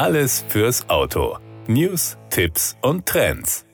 Alles 0.00 0.46
fürs 0.48 0.88
Auto. 0.88 1.36
News, 1.66 2.16
Tipps 2.30 2.74
und 2.80 3.04
Trends. 3.04 3.66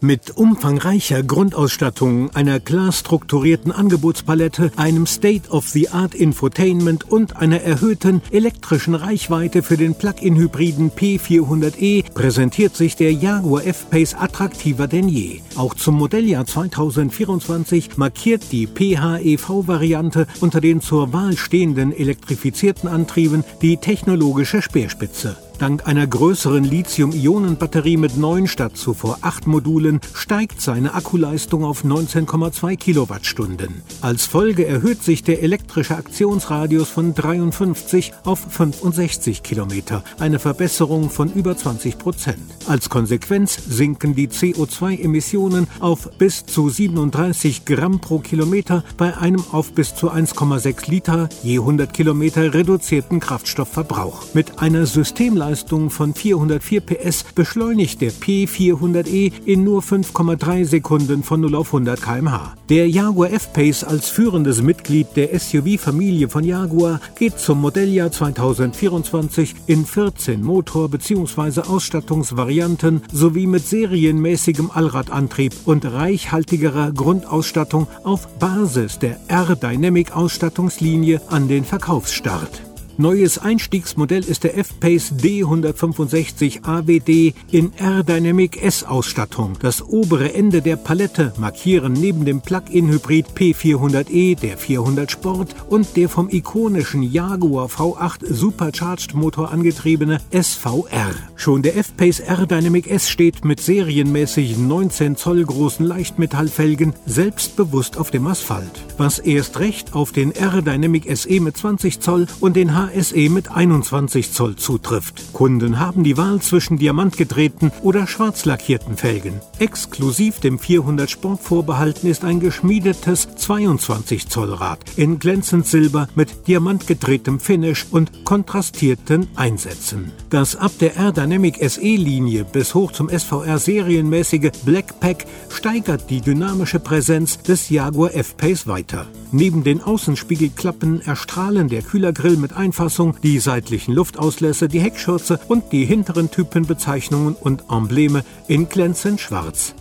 Mit 0.00 0.36
umfangreicher 0.36 1.24
Grundausstattung, 1.24 2.30
einer 2.36 2.60
klar 2.60 2.92
strukturierten 2.92 3.72
Angebotspalette, 3.72 4.70
einem 4.76 5.06
State-of-the-Art 5.06 6.14
Infotainment 6.14 7.10
und 7.10 7.38
einer 7.38 7.62
erhöhten 7.62 8.22
elektrischen 8.30 8.94
Reichweite 8.94 9.64
für 9.64 9.76
den 9.76 9.96
Plug-in-Hybriden 9.96 10.92
P400e 10.92 12.12
präsentiert 12.14 12.76
sich 12.76 12.94
der 12.94 13.12
Jaguar 13.12 13.66
F-Pace 13.66 14.14
attraktiver 14.14 14.86
denn 14.86 15.08
je. 15.08 15.40
Auch 15.56 15.74
zum 15.74 15.96
Modelljahr 15.96 16.46
2024 16.46 17.96
markiert 17.96 18.52
die 18.52 18.68
PHEV-Variante 18.68 20.28
unter 20.38 20.60
den 20.60 20.80
zur 20.80 21.12
Wahl 21.12 21.36
stehenden 21.36 21.90
elektrifizierten 21.90 22.88
Antrieben 22.88 23.42
die 23.62 23.78
technologische 23.78 24.62
Speerspitze. 24.62 25.36
Dank 25.58 25.86
einer 25.86 26.06
größeren 26.06 26.64
Lithium-Ionen-Batterie 26.64 27.96
mit 27.96 28.18
neun 28.18 28.46
statt 28.46 28.76
zuvor 28.76 29.18
acht 29.22 29.46
Modulen 29.46 30.00
steigt 30.12 30.60
seine 30.60 30.92
Akkuleistung 30.92 31.64
auf 31.64 31.82
19,2 31.82 32.76
Kilowattstunden. 32.76 33.82
Als 34.02 34.26
Folge 34.26 34.66
erhöht 34.66 35.02
sich 35.02 35.22
der 35.22 35.42
elektrische 35.42 35.96
Aktionsradius 35.96 36.90
von 36.90 37.14
53 37.14 38.12
auf 38.24 38.40
65 38.50 39.42
Kilometer, 39.42 40.04
eine 40.18 40.38
Verbesserung 40.38 41.08
von 41.08 41.32
über 41.32 41.56
20 41.56 41.96
Prozent. 41.96 42.38
Als 42.66 42.90
Konsequenz 42.90 43.56
sinken 43.68 44.14
die 44.14 44.28
CO2-Emissionen 44.28 45.68
auf 45.80 46.10
bis 46.18 46.44
zu 46.44 46.68
37 46.68 47.64
Gramm 47.64 48.00
pro 48.00 48.18
Kilometer 48.18 48.84
bei 48.98 49.16
einem 49.16 49.42
auf 49.52 49.72
bis 49.72 49.94
zu 49.94 50.10
1,6 50.10 50.90
Liter 50.90 51.28
je 51.42 51.58
100 51.60 51.94
Kilometer 51.94 52.52
reduzierten 52.52 53.20
Kraftstoffverbrauch. 53.20 54.34
Mit 54.34 54.58
einer 54.58 54.84
Systemleistung 54.84 55.45
Leistung 55.46 55.90
von 55.90 56.12
404 56.12 56.80
PS 56.80 57.24
beschleunigt 57.36 58.00
der 58.00 58.10
P400e 58.10 59.32
in 59.44 59.62
nur 59.62 59.80
5,3 59.80 60.64
Sekunden 60.64 61.22
von 61.22 61.40
0 61.40 61.54
auf 61.54 61.68
100 61.68 62.02
km/h. 62.02 62.54
Der 62.68 62.88
Jaguar 62.88 63.30
F-Pace 63.30 63.84
als 63.84 64.08
führendes 64.08 64.60
Mitglied 64.60 65.06
der 65.14 65.38
SUV-Familie 65.38 66.28
von 66.28 66.42
Jaguar 66.42 67.00
geht 67.16 67.38
zum 67.38 67.60
Modelljahr 67.60 68.10
2024 68.10 69.54
in 69.68 69.86
14 69.86 70.42
Motor- 70.42 70.88
bzw. 70.88 71.60
Ausstattungsvarianten 71.60 73.02
sowie 73.12 73.46
mit 73.46 73.64
serienmäßigem 73.64 74.72
Allradantrieb 74.72 75.54
und 75.64 75.84
reichhaltigerer 75.84 76.90
Grundausstattung 76.90 77.86
auf 78.02 78.26
Basis 78.40 78.98
der 78.98 79.20
R-Dynamic-Ausstattungslinie 79.28 81.20
an 81.28 81.46
den 81.46 81.64
Verkaufsstart. 81.64 82.62
Neues 82.98 83.36
Einstiegsmodell 83.36 84.24
ist 84.24 84.44
der 84.44 84.56
F-Pace 84.56 85.12
D165 85.20 86.64
AWD 86.64 87.34
in 87.50 87.74
R-Dynamic 87.76 88.62
S-Ausstattung. 88.62 89.58
Das 89.60 89.86
obere 89.86 90.32
Ende 90.32 90.62
der 90.62 90.76
Palette 90.76 91.34
markieren 91.36 91.92
neben 91.92 92.24
dem 92.24 92.40
Plug-in-Hybrid 92.40 93.26
P400e 93.36 94.40
der 94.40 94.56
400 94.56 95.10
Sport 95.10 95.54
und 95.68 95.94
der 95.98 96.08
vom 96.08 96.30
ikonischen 96.30 97.02
Jaguar 97.02 97.66
V8 97.66 98.32
Supercharged 98.32 99.14
Motor 99.14 99.52
angetriebene 99.52 100.18
SVR. 100.30 101.14
Schon 101.36 101.60
der 101.60 101.76
F-Pace 101.76 102.20
R-Dynamic 102.20 102.90
S 102.90 103.10
steht 103.10 103.44
mit 103.44 103.60
serienmäßig 103.60 104.56
19 104.56 105.16
Zoll 105.16 105.44
großen 105.44 105.84
Leichtmetallfelgen 105.84 106.94
selbstbewusst 107.04 107.98
auf 107.98 108.10
dem 108.10 108.26
Asphalt. 108.26 108.86
Was 108.96 109.18
erst 109.18 109.58
recht 109.58 109.92
auf 109.92 110.12
den 110.12 110.32
R-Dynamic 110.32 111.14
SE 111.14 111.40
mit 111.40 111.58
20 111.58 112.00
Zoll 112.00 112.26
und 112.40 112.56
den 112.56 112.74
H 112.74 112.85
HSE 112.86 113.28
mit 113.30 113.50
21 113.50 114.32
Zoll 114.32 114.56
zutrifft. 114.56 115.32
Kunden 115.32 115.78
haben 115.78 116.04
die 116.04 116.16
Wahl 116.16 116.40
zwischen 116.40 116.78
diamantgedrehten 116.78 117.72
oder 117.82 118.06
schwarz 118.06 118.44
lackierten 118.44 118.96
Felgen. 118.96 119.40
Exklusiv 119.58 120.40
dem 120.40 120.58
400 120.58 121.10
Sport 121.10 121.40
vorbehalten 121.40 122.06
ist 122.06 122.24
ein 122.24 122.40
geschmiedetes 122.40 123.28
22 123.36 124.28
Zoll 124.28 124.52
Rad 124.52 124.78
in 124.96 125.18
glänzend 125.18 125.66
Silber 125.66 126.08
mit 126.14 126.46
diamantgedrehtem 126.46 127.40
Finish 127.40 127.86
und 127.90 128.24
kontrastierten 128.24 129.28
Einsätzen. 129.36 130.12
Das 130.30 130.56
ab 130.56 130.72
der 130.80 130.96
R-Dynamic 130.96 131.58
SE-Linie 131.68 132.44
bis 132.44 132.74
hoch 132.74 132.92
zum 132.92 133.08
SVR 133.08 133.58
serienmäßige 133.58 134.50
Blackpack 134.64 135.26
steigert 135.48 136.10
die 136.10 136.20
dynamische 136.20 136.80
Präsenz 136.80 137.38
des 137.38 137.68
Jaguar 137.70 138.14
F-Pace 138.14 138.66
weiter. 138.66 139.06
Neben 139.32 139.64
den 139.64 139.82
Außenspiegelklappen 139.82 141.00
erstrahlen 141.00 141.68
der 141.68 141.82
Kühlergrill 141.82 142.36
mit 142.36 142.52
Einfassung, 142.76 143.16
die 143.22 143.38
seitlichen 143.38 143.94
Luftauslässe, 143.94 144.68
die 144.68 144.80
Heckschürze 144.80 145.40
und 145.48 145.72
die 145.72 145.86
hinteren 145.86 146.30
Typenbezeichnungen 146.30 147.34
und 147.34 147.64
Embleme 147.70 148.22
in 148.48 148.68
glänzend 148.68 149.18
schwarz. 149.18 149.74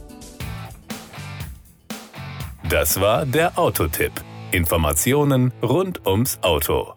Das 2.69 3.01
war 3.01 3.25
der 3.25 3.59
Autotipp. 3.59 4.13
Informationen 4.51 5.51
rund 5.61 6.07
ums 6.07 6.39
Auto. 6.41 6.93